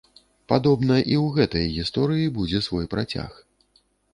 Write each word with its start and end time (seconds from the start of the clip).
Падобна, 0.53 0.95
і 1.11 1.15
ў 1.23 1.35
гэтай 1.35 1.65
гісторыі 1.77 2.33
будзе 2.39 2.63
свой 2.69 2.85
працяг. 2.95 3.41